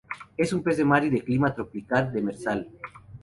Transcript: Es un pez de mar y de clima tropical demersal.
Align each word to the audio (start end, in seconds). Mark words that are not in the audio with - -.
Es 0.35 0.51
un 0.51 0.63
pez 0.63 0.77
de 0.77 0.83
mar 0.83 1.05
y 1.05 1.11
de 1.11 1.21
clima 1.23 1.53
tropical 1.53 2.11
demersal. 2.11 2.67